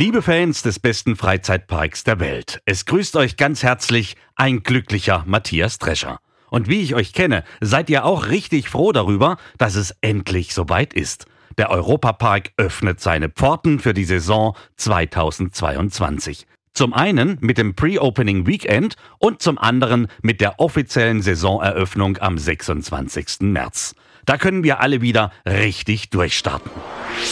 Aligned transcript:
Liebe 0.00 0.22
Fans 0.22 0.62
des 0.62 0.78
besten 0.78 1.16
Freizeitparks 1.16 2.04
der 2.04 2.20
Welt, 2.20 2.62
es 2.66 2.86
grüßt 2.86 3.16
euch 3.16 3.36
ganz 3.36 3.64
herzlich 3.64 4.14
ein 4.36 4.62
glücklicher 4.62 5.24
Matthias 5.26 5.78
Drescher. 5.78 6.20
Und 6.50 6.68
wie 6.68 6.82
ich 6.82 6.94
euch 6.94 7.12
kenne, 7.12 7.42
seid 7.60 7.90
ihr 7.90 8.04
auch 8.04 8.28
richtig 8.28 8.68
froh 8.68 8.92
darüber, 8.92 9.38
dass 9.56 9.74
es 9.74 9.96
endlich 10.00 10.54
soweit 10.54 10.94
ist. 10.94 11.26
Der 11.58 11.70
Europapark 11.70 12.52
öffnet 12.56 13.00
seine 13.00 13.28
Pforten 13.28 13.80
für 13.80 13.92
die 13.92 14.04
Saison 14.04 14.56
2022. 14.76 16.46
Zum 16.74 16.94
einen 16.94 17.36
mit 17.40 17.58
dem 17.58 17.74
Pre-Opening 17.74 18.46
Weekend 18.46 18.94
und 19.18 19.42
zum 19.42 19.58
anderen 19.58 20.06
mit 20.22 20.40
der 20.40 20.60
offiziellen 20.60 21.22
Saisoneröffnung 21.22 22.18
am 22.18 22.38
26. 22.38 23.40
März. 23.40 23.96
Da 24.28 24.36
können 24.36 24.62
wir 24.62 24.82
alle 24.82 25.00
wieder 25.00 25.32
richtig 25.46 26.10
durchstarten. 26.10 26.70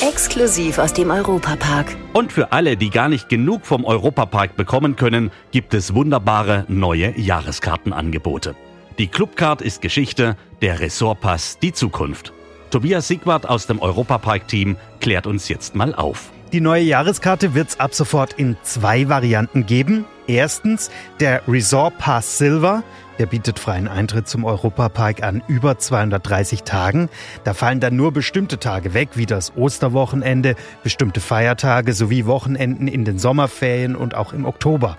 Exklusiv 0.00 0.78
aus 0.78 0.94
dem 0.94 1.10
Europapark. 1.10 1.94
Und 2.14 2.32
für 2.32 2.52
alle, 2.52 2.78
die 2.78 2.88
gar 2.88 3.10
nicht 3.10 3.28
genug 3.28 3.66
vom 3.66 3.84
Europapark 3.84 4.56
bekommen 4.56 4.96
können, 4.96 5.30
gibt 5.50 5.74
es 5.74 5.92
wunderbare 5.92 6.64
neue 6.68 7.12
Jahreskartenangebote. 7.20 8.56
Die 8.98 9.08
Clubcard 9.08 9.60
ist 9.60 9.82
Geschichte, 9.82 10.38
der 10.62 10.80
Ressortpass 10.80 11.58
die 11.58 11.74
Zukunft. 11.74 12.32
Tobias 12.70 13.08
Siegwart 13.08 13.48
aus 13.48 13.66
dem 13.66 13.80
Europapark-Team 13.80 14.76
klärt 15.00 15.26
uns 15.26 15.48
jetzt 15.48 15.74
mal 15.74 15.94
auf. 15.94 16.30
Die 16.52 16.60
neue 16.60 16.82
Jahreskarte 16.82 17.54
wird 17.54 17.68
es 17.68 17.80
ab 17.80 17.94
sofort 17.94 18.32
in 18.34 18.56
zwei 18.62 19.08
Varianten 19.08 19.66
geben. 19.66 20.04
Erstens 20.26 20.90
der 21.20 21.42
Resort 21.48 21.98
Pass 21.98 22.38
Silver. 22.38 22.82
Der 23.18 23.26
bietet 23.26 23.58
freien 23.58 23.88
Eintritt 23.88 24.28
zum 24.28 24.44
Europapark 24.44 25.22
an 25.22 25.42
über 25.48 25.78
230 25.78 26.64
Tagen. 26.64 27.08
Da 27.44 27.54
fallen 27.54 27.80
dann 27.80 27.96
nur 27.96 28.12
bestimmte 28.12 28.58
Tage 28.58 28.94
weg, 28.94 29.10
wie 29.14 29.26
das 29.26 29.56
Osterwochenende, 29.56 30.54
bestimmte 30.82 31.20
Feiertage 31.20 31.94
sowie 31.94 32.26
Wochenenden 32.26 32.88
in 32.88 33.04
den 33.04 33.18
Sommerferien 33.18 33.96
und 33.96 34.14
auch 34.14 34.32
im 34.32 34.44
Oktober. 34.44 34.98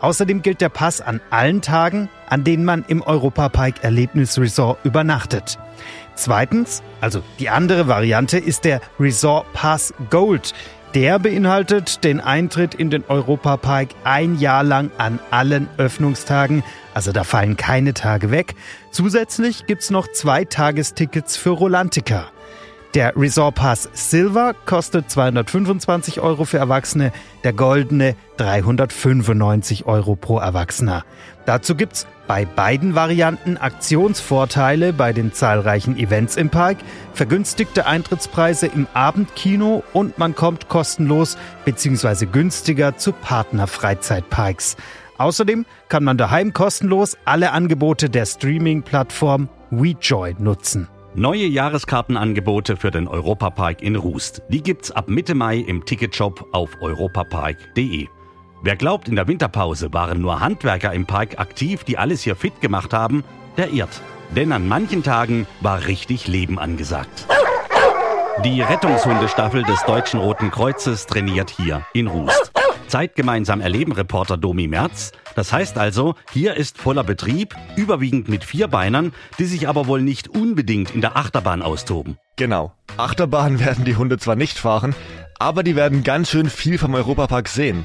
Außerdem 0.00 0.42
gilt 0.42 0.60
der 0.60 0.68
Pass 0.68 1.00
an 1.00 1.20
allen 1.30 1.60
Tagen, 1.62 2.08
an 2.28 2.44
denen 2.44 2.64
man 2.64 2.84
im 2.86 3.02
Europapark 3.02 3.82
Erlebnisresort 3.82 4.84
übernachtet. 4.84 5.58
Zweitens, 6.14 6.82
also 7.00 7.22
die 7.38 7.48
andere 7.48 7.88
Variante, 7.88 8.38
ist 8.38 8.64
der 8.64 8.80
Resort 8.98 9.52
Pass 9.52 9.94
Gold. 10.10 10.54
Der 10.94 11.18
beinhaltet 11.18 12.02
den 12.02 12.20
Eintritt 12.20 12.74
in 12.74 12.90
den 12.90 13.04
Europapark 13.08 13.88
ein 14.04 14.38
Jahr 14.38 14.64
lang 14.64 14.90
an 14.98 15.18
allen 15.30 15.68
Öffnungstagen, 15.76 16.64
also 16.94 17.12
da 17.12 17.24
fallen 17.24 17.56
keine 17.56 17.92
Tage 17.92 18.30
weg. 18.30 18.54
Zusätzlich 18.90 19.66
gibt's 19.66 19.90
noch 19.90 20.08
zwei 20.08 20.44
Tagestickets 20.44 21.36
für 21.36 21.50
Rolantica. 21.50 22.28
Der 22.94 23.14
Resort 23.16 23.56
Pass 23.56 23.90
Silver 23.92 24.54
kostet 24.64 25.10
225 25.10 26.20
Euro 26.20 26.46
für 26.46 26.56
Erwachsene, 26.56 27.12
der 27.44 27.52
goldene 27.52 28.16
395 28.38 29.84
Euro 29.84 30.16
pro 30.16 30.38
Erwachsener. 30.38 31.04
Dazu 31.44 31.74
gibt's 31.74 32.06
bei 32.26 32.46
beiden 32.46 32.94
Varianten 32.94 33.58
Aktionsvorteile 33.58 34.94
bei 34.94 35.12
den 35.12 35.34
zahlreichen 35.34 35.98
Events 35.98 36.36
im 36.36 36.48
Park, 36.48 36.78
vergünstigte 37.12 37.86
Eintrittspreise 37.86 38.66
im 38.66 38.86
Abendkino 38.94 39.82
und 39.92 40.18
man 40.18 40.34
kommt 40.34 40.68
kostenlos 40.68 41.36
bzw. 41.66 42.24
günstiger 42.24 42.96
zu 42.96 43.12
Partnerfreizeitparks. 43.12 44.76
Außerdem 45.18 45.66
kann 45.88 46.04
man 46.04 46.16
daheim 46.16 46.54
kostenlos 46.54 47.18
alle 47.26 47.52
Angebote 47.52 48.08
der 48.08 48.24
Streaming-Plattform 48.24 49.50
WeJoy 49.70 50.36
nutzen. 50.38 50.88
Neue 51.14 51.46
Jahreskartenangebote 51.46 52.76
für 52.76 52.90
den 52.90 53.08
Europapark 53.08 53.82
in 53.82 53.96
Rust. 53.96 54.42
Die 54.50 54.62
gibt's 54.62 54.90
ab 54.90 55.08
Mitte 55.08 55.34
Mai 55.34 55.56
im 55.56 55.84
Ticketshop 55.84 56.46
auf 56.52 56.70
europapark.de. 56.80 58.06
Wer 58.62 58.76
glaubt, 58.76 59.08
in 59.08 59.16
der 59.16 59.26
Winterpause 59.26 59.92
waren 59.92 60.20
nur 60.20 60.40
Handwerker 60.40 60.92
im 60.92 61.06
Park 61.06 61.40
aktiv, 61.40 61.84
die 61.84 61.96
alles 61.96 62.22
hier 62.22 62.36
fit 62.36 62.60
gemacht 62.60 62.92
haben, 62.92 63.24
der 63.56 63.70
irrt. 63.72 64.02
Denn 64.36 64.52
an 64.52 64.68
manchen 64.68 65.02
Tagen 65.02 65.46
war 65.60 65.86
richtig 65.86 66.28
Leben 66.28 66.58
angesagt. 66.58 67.26
Die 68.44 68.60
Rettungshundestaffel 68.60 69.62
des 69.64 69.82
Deutschen 69.84 70.20
Roten 70.20 70.50
Kreuzes 70.50 71.06
trainiert 71.06 71.50
hier 71.50 71.86
in 71.94 72.06
Rust. 72.06 72.52
Zeitgemeinsam 72.88 73.60
erleben 73.60 73.92
Reporter 73.92 74.36
Domi 74.36 74.66
Merz. 74.66 75.12
Das 75.34 75.52
heißt 75.52 75.78
also, 75.78 76.14
hier 76.32 76.54
ist 76.54 76.78
voller 76.78 77.04
Betrieb, 77.04 77.54
überwiegend 77.76 78.28
mit 78.28 78.44
Vierbeinern, 78.44 79.12
die 79.38 79.44
sich 79.44 79.68
aber 79.68 79.86
wohl 79.86 80.02
nicht 80.02 80.28
unbedingt 80.28 80.94
in 80.94 81.00
der 81.00 81.16
Achterbahn 81.16 81.62
austoben. 81.62 82.18
Genau. 82.36 82.72
Achterbahn 82.96 83.60
werden 83.64 83.84
die 83.84 83.96
Hunde 83.96 84.18
zwar 84.18 84.36
nicht 84.36 84.58
fahren, 84.58 84.94
aber 85.38 85.62
die 85.62 85.76
werden 85.76 86.02
ganz 86.02 86.30
schön 86.30 86.50
viel 86.50 86.78
vom 86.78 86.94
Europapark 86.94 87.48
sehen. 87.48 87.84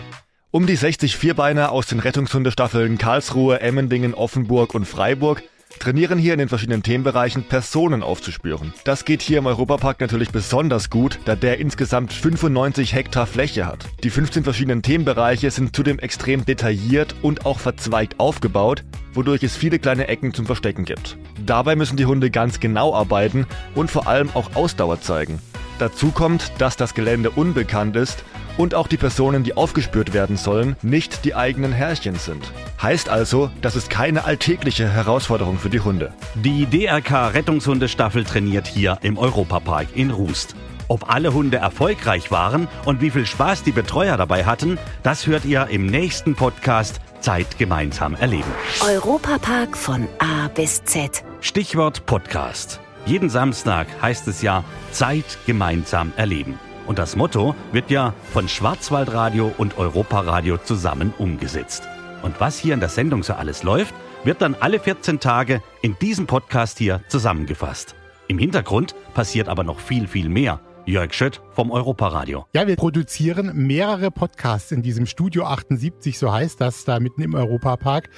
Um 0.52 0.68
die 0.68 0.75
60 0.75 1.18
Vierbeiner 1.18 1.72
aus 1.72 1.88
den 1.88 2.00
Rettungshundestaffeln 2.00 2.97
Karlsruhe, 2.97 3.59
Emmendingen, 3.59 4.14
Offenburg 4.14 4.75
und 4.75 4.85
Freiburg 4.85 5.44
trainieren 5.84 6.18
hier 6.18 6.32
in 6.32 6.40
den 6.40 6.48
verschiedenen 6.48 6.82
Themenbereichen 6.82 7.44
Personen 7.44 8.04
aufzuspüren. 8.04 8.74
Das 8.86 9.04
geht 9.04 9.22
hier 9.22 9.40
im 9.40 9.48
Europapark 9.48 10.00
natürlich 10.00 10.30
besonders 10.30 10.90
gut, 10.90 11.20
da 11.26 11.36
der 11.36 11.60
insgesamt 11.60 12.14
95 12.14 12.94
Hektar 12.94 13.28
Fläche 13.28 13.66
hat. 13.66 13.86
Die 14.02 14.10
15 14.10 14.46
verschiedenen 14.46 14.82
Themenbereiche 14.82 15.52
sind 15.52 15.76
zudem 15.76 16.00
extrem 16.00 16.46
detailliert 16.46 17.16
und 17.22 17.46
auch 17.46 17.60
verzweigt 17.60 18.18
aufgebaut, 18.22 18.86
wodurch 19.14 19.44
es 19.44 19.58
viele 19.58 19.78
kleine 19.78 20.08
Ecken 20.08 20.34
zum 20.34 20.46
Verstecken 20.46 20.86
gibt. 20.86 21.18
Dabei 21.46 21.76
müssen 21.76 21.98
die 21.98 22.06
Hunde 22.06 22.32
ganz 22.32 22.62
genau 22.62 22.96
arbeiten 22.96 23.46
und 23.76 23.92
vor 23.92 24.08
allem 24.08 24.30
auch 24.36 24.56
Ausdauer 24.56 25.02
zeigen. 25.02 25.40
Dazu 25.80 26.12
kommt, 26.12 26.54
dass 26.60 26.78
das 26.78 26.94
Gelände 26.94 27.30
unbekannt 27.30 27.98
ist 27.98 28.24
und 28.58 28.75
auch 28.75 28.88
die 28.88 28.97
Personen, 28.97 29.44
die 29.44 29.56
aufgespürt 29.56 30.14
werden 30.14 30.38
sollen, 30.38 30.75
nicht 30.81 31.25
die 31.25 31.36
eigenen 31.36 31.72
Herrchen 31.72 32.16
sind. 32.16 32.52
Heißt 32.81 33.09
also, 33.09 33.50
das 33.62 33.75
ist 33.75 33.90
keine 33.90 34.25
alltägliche 34.25 34.90
Herausforderung 34.90 35.58
für 35.58 35.69
die 35.69 35.80
Hunde. 35.80 36.14
Die 36.36 36.66
DRK 36.66 37.30
Rettungshundestaffel 37.30 38.24
trainiert 38.24 38.68
hier 38.68 38.97
im 39.02 39.18
Europapark 39.18 39.88
in 39.96 40.12
Rust. 40.12 40.56
Ob 40.88 41.09
alle 41.09 41.34
Hunde 41.34 41.58
erfolgreich 41.58 42.30
waren 42.30 42.68
und 42.86 43.02
wie 43.02 43.09
viel 43.09 43.25
Spaß 43.25 43.64
die 43.64 43.72
Betreuer 43.72 44.18
dabei 44.18 44.46
hatten, 44.46 44.78
das 45.02 45.28
hört 45.28 45.46
ihr 45.46 45.68
im 45.68 45.85
nächsten 45.85 46.35
Podcast 46.35 47.00
Zeit 47.22 47.58
gemeinsam 47.58 48.16
erleben. 48.16 48.52
Europapark 48.85 49.78
von 49.78 50.08
A 50.20 50.50
bis 50.50 50.84
Z. 50.84 51.24
Stichwort 51.40 52.06
Podcast. 52.06 52.81
Jeden 53.06 53.30
Samstag 53.30 53.88
heißt 54.02 54.28
es 54.28 54.41
ja 54.41 54.64
Zeit 54.91 55.38
gemeinsam 55.46 56.12
erleben. 56.18 56.59
Und 56.86 57.00
das 57.00 57.16
Motto 57.16 57.56
wird 57.72 57.90
ja 57.90 58.14
von 58.32 58.48
Schwarzwaldradio 58.48 59.54
und 59.58 59.78
Europaradio 59.78 60.58
zusammen 60.58 61.14
umgesetzt. 61.18 61.84
Und 62.22 62.40
was 62.40 62.60
hier 62.60 62.74
in 62.74 62.80
der 62.80 62.90
Sendung 62.90 63.24
so 63.24 63.34
alles 63.34 63.64
läuft, 63.64 63.94
wird 64.24 64.42
dann 64.42 64.56
alle 64.60 64.80
14 64.80 65.20
Tage 65.20 65.62
in 65.82 65.98
diesem 66.00 66.28
Podcast 66.28 66.78
hier 66.78 67.02
zusammengefasst. 67.08 67.96
Im 68.28 68.38
Hintergrund 68.38 68.96
passiert 69.14 69.50
aber 69.50 69.64
noch 69.64 69.80
viel, 69.80 70.08
viel 70.08 70.30
mehr. 70.30 70.60
Jörg 70.86 71.14
Schött 71.14 71.42
vom 71.53 71.72
Europaradio. 71.72 72.46
Ja, 72.53 72.68
wir 72.68 72.75
produzieren 72.75 73.52
mehrere 73.56 74.12
Podcasts 74.12 74.72
in 74.72 74.81
diesem 74.81 75.06
Studio 75.06 75.46
78, 75.46 76.18
so 76.18 76.31
heißt 76.31 76.59
das, 76.59 76.86
da 76.86 77.00
mitten 77.00 77.22
im 77.22 77.36
Europapark. 77.36 78.09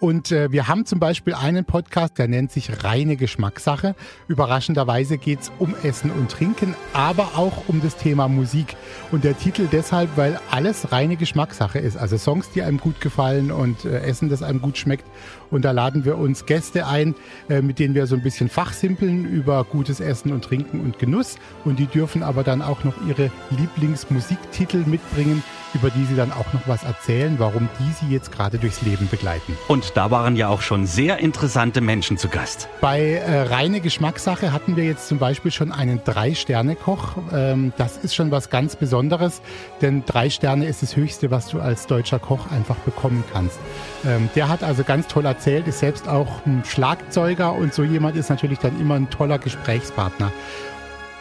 Und 0.00 0.32
äh, 0.32 0.50
wir 0.50 0.66
haben 0.66 0.86
zum 0.86 0.98
Beispiel 0.98 1.34
einen 1.34 1.66
Podcast, 1.66 2.18
der 2.18 2.26
nennt 2.26 2.50
sich 2.50 2.84
Reine 2.84 3.16
Geschmackssache. 3.16 3.94
Überraschenderweise 4.28 5.18
geht's 5.18 5.52
um 5.58 5.74
Essen 5.82 6.10
und 6.10 6.30
Trinken, 6.30 6.74
aber 6.94 7.32
auch 7.36 7.68
um 7.68 7.82
das 7.82 7.96
Thema 7.98 8.26
Musik. 8.26 8.76
Und 9.12 9.24
der 9.24 9.36
Titel 9.36 9.68
deshalb, 9.70 10.16
weil 10.16 10.40
alles 10.50 10.90
reine 10.90 11.16
Geschmackssache 11.16 11.78
ist. 11.78 11.98
Also 11.98 12.16
Songs, 12.16 12.50
die 12.50 12.62
einem 12.62 12.78
gut 12.78 13.02
gefallen 13.02 13.52
und 13.52 13.84
äh, 13.84 14.00
Essen, 14.00 14.30
das 14.30 14.42
einem 14.42 14.62
gut 14.62 14.78
schmeckt. 14.78 15.04
Und 15.50 15.66
da 15.66 15.72
laden 15.72 16.06
wir 16.06 16.16
uns 16.16 16.46
Gäste 16.46 16.86
ein, 16.86 17.14
äh, 17.50 17.60
mit 17.60 17.78
denen 17.78 17.94
wir 17.94 18.06
so 18.06 18.16
ein 18.16 18.22
bisschen 18.22 18.48
fachsimpeln 18.48 19.26
über 19.26 19.64
gutes 19.64 20.00
Essen 20.00 20.32
und 20.32 20.44
Trinken 20.44 20.80
und 20.80 20.98
Genuss. 20.98 21.36
Und 21.66 21.78
die 21.78 21.86
dürfen 21.86 22.22
aber 22.22 22.42
dann 22.42 22.62
auch 22.62 22.79
auch 22.80 22.84
noch 22.84 22.94
ihre 23.06 23.30
Lieblingsmusiktitel 23.50 24.78
mitbringen, 24.86 25.42
über 25.74 25.90
die 25.90 26.04
sie 26.04 26.16
dann 26.16 26.32
auch 26.32 26.52
noch 26.52 26.66
was 26.66 26.82
erzählen, 26.82 27.36
warum 27.38 27.68
die 27.78 27.92
sie 27.92 28.12
jetzt 28.12 28.32
gerade 28.32 28.58
durchs 28.58 28.82
Leben 28.82 29.08
begleiten. 29.08 29.56
Und 29.68 29.96
da 29.96 30.10
waren 30.10 30.34
ja 30.36 30.48
auch 30.48 30.62
schon 30.62 30.86
sehr 30.86 31.18
interessante 31.18 31.80
Menschen 31.80 32.18
zu 32.18 32.28
Gast. 32.28 32.68
Bei 32.80 33.00
äh, 33.00 33.42
reine 33.42 33.80
Geschmackssache 33.80 34.52
hatten 34.52 34.76
wir 34.76 34.84
jetzt 34.84 35.08
zum 35.08 35.18
Beispiel 35.18 35.52
schon 35.52 35.70
einen 35.70 36.02
Drei-Sterne-Koch. 36.04 37.16
Ähm, 37.32 37.72
das 37.76 37.96
ist 37.98 38.14
schon 38.14 38.30
was 38.30 38.50
ganz 38.50 38.76
Besonderes, 38.76 39.42
denn 39.80 40.04
drei 40.04 40.30
Sterne 40.30 40.66
ist 40.66 40.82
das 40.82 40.96
Höchste, 40.96 41.30
was 41.30 41.48
du 41.48 41.60
als 41.60 41.86
deutscher 41.86 42.18
Koch 42.18 42.50
einfach 42.50 42.76
bekommen 42.76 43.22
kannst. 43.32 43.58
Ähm, 44.04 44.28
der 44.34 44.48
hat 44.48 44.62
also 44.64 44.82
ganz 44.82 45.06
toll 45.06 45.26
erzählt, 45.26 45.68
ist 45.68 45.80
selbst 45.80 46.08
auch 46.08 46.44
ein 46.46 46.64
Schlagzeuger 46.64 47.52
und 47.52 47.74
so 47.74 47.84
jemand 47.84 48.16
ist 48.16 48.30
natürlich 48.30 48.58
dann 48.58 48.80
immer 48.80 48.94
ein 48.94 49.10
toller 49.10 49.38
Gesprächspartner. 49.38 50.32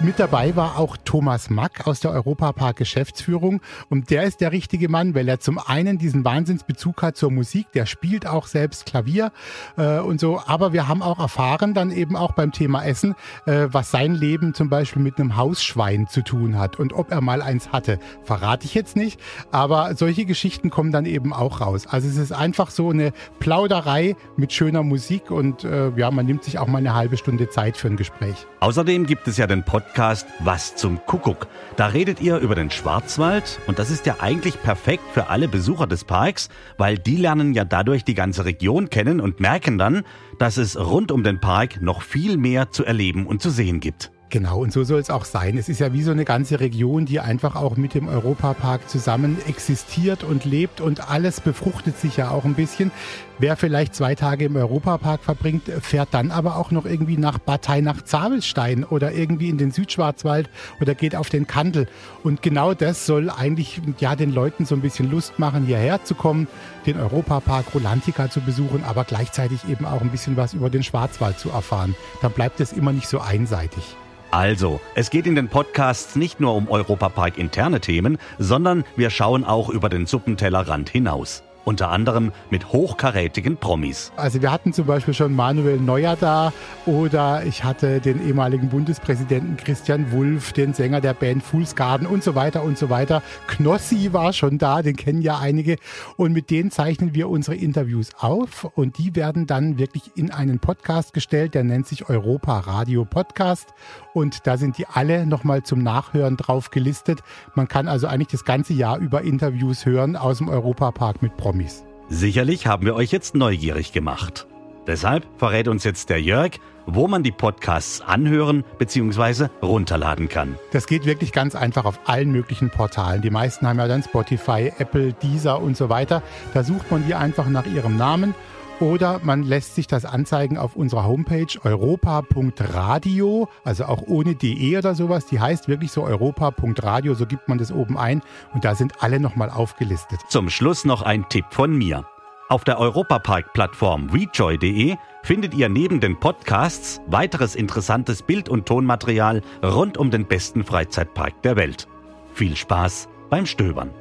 Mit 0.02 0.18
dabei 0.18 0.56
war 0.56 0.80
auch 0.80 0.96
Thomas 0.96 1.50
Mack 1.50 1.86
aus 1.86 2.00
der 2.00 2.12
Europapark 2.12 2.78
Geschäftsführung 2.78 3.60
und 3.90 4.12
der 4.12 4.24
ist 4.24 4.40
der 4.40 4.54
richtige 4.54 4.88
Mann, 4.88 5.14
weil 5.14 5.28
er 5.28 5.42
zum 5.42 5.60
einen 5.60 5.98
diesen 5.98 6.24
Wahnsinnsbezug 6.24 7.02
hat 7.02 7.18
zur 7.18 7.32
Musik, 7.32 7.70
der 7.74 7.86
spielt 7.86 8.26
auch 8.26 8.48
selbst 8.48 8.86
Klavier 8.86 9.34
äh, 9.76 10.00
und 10.00 10.22
so, 10.22 10.42
aber 10.46 10.72
wir 10.72 10.88
haben 10.88 11.02
auch 11.02 11.20
erfahren 11.20 11.74
dann 11.74 11.92
eben 11.92 12.16
auch 12.16 12.32
beim 12.32 12.54
Thema 12.54 12.86
Essen, 12.86 13.14
äh, 13.46 13.68
was 13.74 13.92
sein 13.92 14.16
Leben 14.16 14.54
zum 14.54 14.70
Beispiel 14.70 15.02
mit 15.02 15.20
einem 15.20 15.36
Hausschwein 15.36 16.08
zu 16.08 16.22
tun 16.22 16.58
hat 16.58 16.80
und 16.80 16.94
ob 16.94 17.12
er 17.12 17.20
mal 17.20 17.42
eins 17.42 17.74
hatte, 17.74 18.00
verrate 18.24 18.66
ich 18.68 18.76
jetzt 18.76 18.96
nicht, 18.96 19.20
aber 19.52 19.96
solche 19.96 20.24
Geschichten 20.24 20.70
kommen 20.70 20.94
dann 20.94 21.06
eben 21.06 21.34
auch 21.34 21.60
raus. 21.60 21.88
Also 21.88 22.08
es 22.08 22.16
ist 22.16 22.32
einfach 22.32 22.70
so 22.70 22.92
eine 22.92 23.12
Plauderei 23.40 24.16
mit 24.38 24.54
schöner 24.54 24.84
Musik 24.84 25.30
und 25.30 25.66
äh, 25.66 25.90
ja, 25.98 26.10
man 26.10 26.26
nimmt 26.26 26.46
sich 26.46 26.58
auch 26.58 26.68
mal 26.68 26.78
eine 26.78 26.96
halbe 26.96 27.18
Stunde 27.18 27.50
Zeit 27.50 27.76
für 27.76 27.90
ein 27.90 27.98
Gespräch. 27.98 28.48
Außerdem 28.62 29.06
gibt 29.06 29.28
es 29.28 29.36
ja 29.36 29.46
den 29.46 29.66
Podcast 29.66 29.89
Podcast 29.90 30.28
Was 30.40 30.76
zum 30.76 31.04
Kuckuck. 31.08 31.48
Da 31.76 31.88
redet 31.88 32.22
ihr 32.22 32.38
über 32.38 32.54
den 32.54 32.70
Schwarzwald 32.70 33.60
und 33.66 33.80
das 33.80 33.90
ist 33.90 34.06
ja 34.06 34.18
eigentlich 34.20 34.62
perfekt 34.62 35.04
für 35.14 35.30
alle 35.30 35.48
Besucher 35.48 35.88
des 35.88 36.04
Parks, 36.04 36.50
weil 36.78 37.00
die 37.00 37.18
lernen 37.18 37.54
ja 37.54 37.66
dadurch 37.66 38.04
die 38.04 38.14
ganze 38.14 38.46
Region 38.46 38.92
kennen 38.92 39.20
und 39.20 39.40
merken 39.40 39.80
dann, 39.80 40.04
dass 40.38 40.58
es 40.58 40.80
rund 40.80 41.12
um 41.12 41.24
den 41.24 41.40
Park 41.40 41.82
noch 41.82 42.04
viel 42.04 42.38
mehr 42.38 42.70
zu 42.70 42.86
erleben 42.86 43.26
und 43.26 43.42
zu 43.42 43.50
sehen 43.50 43.80
gibt. 43.80 44.12
Genau, 44.32 44.60
und 44.60 44.72
so 44.72 44.84
soll 44.84 45.00
es 45.00 45.10
auch 45.10 45.26
sein. 45.26 45.58
Es 45.58 45.70
ist 45.70 45.80
ja 45.80 45.92
wie 45.92 46.04
so 46.04 46.12
eine 46.12 46.24
ganze 46.24 46.60
Region, 46.60 47.08
die 47.08 47.20
einfach 47.20 47.56
auch 47.56 47.78
mit 47.78 47.96
dem 47.96 48.08
Europapark 48.08 48.88
zusammen 48.88 49.40
existiert 49.48 50.24
und 50.24 50.46
lebt 50.46 50.82
und 50.82 51.10
alles 51.10 51.42
befruchtet 51.42 51.98
sich 51.98 52.18
ja 52.18 52.30
auch 52.30 52.46
ein 52.46 52.54
bisschen. 52.54 52.92
Wer 53.40 53.58
vielleicht 53.58 53.96
zwei 53.96 54.14
Tage 54.14 54.46
im 54.46 54.56
Europapark 54.56 55.24
verbringt, 55.24 55.64
fährt 55.82 56.10
dann 56.12 56.30
aber 56.30 56.58
auch 56.58 56.70
noch 56.70 56.86
irgendwie 56.86 57.18
nach 57.18 57.40
Batei 57.40 57.82
nach 57.82 58.04
Zabelstein 58.04 58.84
oder 58.84 59.14
irgendwie 59.14 59.50
in 59.50 59.58
den 59.58 59.72
Südschwarzwald 59.72 60.48
oder 60.80 60.94
geht 60.94 61.16
auf 61.16 61.30
den 61.30 61.48
Kandel. 61.48 61.88
Und 62.24 62.44
genau 62.44 62.76
das 62.76 63.08
soll 63.08 63.32
eigentlich 63.32 63.82
ja 63.98 64.16
den 64.16 64.32
Leuten 64.32 64.66
so 64.66 64.76
ein 64.76 64.82
bisschen 64.82 65.10
Lust 65.10 65.40
machen, 65.40 65.66
hierher 65.66 66.04
zu 66.04 66.14
kommen, 66.14 66.48
den 66.86 67.00
Europapark 67.00 67.74
Rolantica 67.74 68.30
zu 68.30 68.42
besuchen, 68.42 68.84
aber 68.84 69.06
gleichzeitig 69.06 69.68
eben 69.68 69.86
auch 69.86 70.02
ein 70.02 70.12
bisschen 70.12 70.38
was 70.38 70.54
über 70.54 70.70
den 70.70 70.84
Schwarzwald 70.84 71.40
zu 71.40 71.50
erfahren. 71.50 71.96
Dann 72.22 72.32
bleibt 72.32 72.60
es 72.60 72.74
immer 72.74 72.92
nicht 72.92 73.08
so 73.08 73.20
einseitig. 73.20 73.96
Also, 74.32 74.80
es 74.96 75.10
geht 75.10 75.26
in 75.26 75.36
den 75.36 75.48
Podcasts 75.48 76.16
nicht 76.16 76.40
nur 76.40 76.54
um 76.54 76.70
Europapark 76.70 77.38
interne 77.38 77.80
Themen, 77.80 78.18
sondern 78.38 78.84
wir 78.96 79.10
schauen 79.10 79.44
auch 79.44 79.70
über 79.70 79.90
den 79.90 80.06
Suppentellerrand 80.06 80.90
hinaus 80.90 81.44
unter 81.70 81.92
anderem 81.92 82.32
mit 82.50 82.74
hochkarätigen 82.74 83.58
Promis. 83.58 84.12
Also 84.16 84.42
wir 84.42 84.52
hatten 84.52 84.74
zum 84.74 84.88
Beispiel 84.88 85.14
schon 85.14 85.36
Manuel 85.36 85.80
Neuer 85.80 86.18
da 86.20 86.52
oder 86.88 87.46
ich 87.46 87.64
hatte 87.64 88.00
den 88.00 88.28
ehemaligen 88.28 88.70
Bundespräsidenten 88.70 89.56
Christian 89.56 90.12
Wulff, 90.12 90.52
den 90.52 90.74
Sänger 90.74 91.00
der 91.00 91.14
Band 91.14 91.44
Fool's 91.44 91.76
Garden 91.76 92.08
und 92.08 92.24
so 92.24 92.34
weiter 92.34 92.64
und 92.64 92.80
so 92.80 92.90
weiter. 92.90 93.22
Knossi 93.46 94.14
war 94.14 94.34
schon 94.34 94.58
da, 94.58 94.82
den 94.82 94.96
kennen 94.96 95.22
ja 95.22 95.38
einige 95.38 95.76
und 96.18 96.34
mit 96.34 96.50
denen 96.50 96.72
zeichnen 96.72 97.14
wir 97.14 97.30
unsere 97.30 97.56
Interviews 97.56 98.10
auf 98.18 98.64
und 98.64 98.98
die 98.98 99.16
werden 99.16 99.46
dann 99.46 99.78
wirklich 99.78 100.10
in 100.16 100.32
einen 100.32 100.58
Podcast 100.58 101.14
gestellt, 101.14 101.54
der 101.54 101.64
nennt 101.64 101.86
sich 101.86 102.10
Europa 102.10 102.62
Radio 102.62 103.06
Podcast 103.06 103.76
und 104.14 104.48
da 104.48 104.58
sind 104.58 104.80
die 104.80 104.88
alle 104.88 105.28
nochmal 105.28 105.62
zum 105.62 105.84
Nachhören 105.84 106.36
drauf 106.36 106.72
gelistet. 106.72 107.20
Man 107.54 107.68
kann 107.68 107.88
also 107.88 108.08
eigentlich 108.08 108.30
das 108.30 108.44
ganze 108.44 108.74
Jahr 108.74 108.98
über 108.98 109.22
Interviews 109.22 109.86
hören 109.86 110.16
aus 110.16 110.40
dem 110.40 110.50
Europapark 110.50 111.22
mit 111.22 111.38
Promis. 111.38 111.59
Promis. 111.60 111.84
Sicherlich 112.08 112.68
haben 112.68 112.86
wir 112.86 112.96
euch 112.96 113.12
jetzt 113.12 113.36
neugierig 113.36 113.92
gemacht. 113.92 114.48
Deshalb 114.88 115.28
verrät 115.38 115.68
uns 115.68 115.84
jetzt 115.84 116.10
der 116.10 116.22
Jörg, 116.22 116.52
wo 116.88 117.08
man 117.08 117.22
die 117.22 117.32
Podcasts 117.32 118.02
anhören 118.02 118.64
bzw. 118.80 119.48
runterladen 119.62 120.28
kann. 120.30 120.58
Das 120.72 120.88
geht 120.88 121.06
wirklich 121.06 121.32
ganz 121.32 121.54
einfach 121.54 121.86
auf 121.86 122.00
allen 122.06 122.32
möglichen 122.32 122.72
Portalen. 122.72 123.22
Die 123.22 123.30
meisten 123.30 123.68
haben 123.68 123.78
ja 123.78 123.88
dann 123.88 124.02
Spotify, 124.02 124.72
Apple, 124.80 125.14
Deezer 125.14 125.62
und 125.62 125.78
so 125.78 125.90
weiter. 125.90 126.24
Da 126.54 126.64
sucht 126.64 126.90
man 126.90 127.06
die 127.06 127.14
einfach 127.14 127.48
nach 127.48 127.68
ihrem 127.68 127.98
Namen 127.98 128.34
oder 128.80 129.20
man 129.24 129.44
lässt 129.44 129.76
sich 129.76 129.88
das 129.88 130.06
anzeigen 130.06 130.58
auf 130.58 130.76
unserer 130.76 131.06
Homepage 131.06 131.48
europa.radio, 131.64 133.48
also 133.64 133.86
auch 133.86 134.04
ohne 134.08 134.36
de 134.36 134.78
oder 134.78 134.96
sowas. 134.96 135.26
Die 135.26 135.40
heißt 135.40 135.68
wirklich 135.68 135.92
so 135.92 136.06
europa.radio, 136.06 137.14
so 137.14 137.26
gibt 137.26 137.48
man 137.48 137.58
das 137.58 137.72
oben 137.72 137.98
ein 137.98 138.22
und 138.54 138.66
da 138.66 138.76
sind 138.76 139.02
alle 139.04 139.20
nochmal 139.20 139.50
aufgelistet. 139.50 140.20
Zum 140.30 140.50
Schluss 140.50 140.86
noch 140.86 141.02
ein 141.02 141.28
Tipp 141.30 141.46
von 141.52 141.78
mir. 141.78 142.06
Auf 142.50 142.64
der 142.64 142.80
Europapark-Plattform 142.80 144.10
rejoy.de 144.10 144.96
findet 145.22 145.54
ihr 145.54 145.70
neben 145.70 146.00
den 146.00 146.20
Podcasts 146.20 147.00
weiteres 147.06 147.56
interessantes 147.56 148.24
Bild- 148.24 148.50
und 148.50 148.66
Tonmaterial 148.66 149.44
rund 149.64 149.98
um 149.98 150.10
den 150.10 150.26
besten 150.26 150.64
Freizeitpark 150.64 151.42
der 151.44 151.56
Welt. 151.56 151.88
Viel 152.34 152.56
Spaß 152.56 153.08
beim 153.30 153.46
Stöbern. 153.46 153.92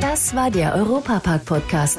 Das 0.00 0.36
war 0.36 0.50
der 0.50 0.74
Europapark-Podcast. 0.76 1.98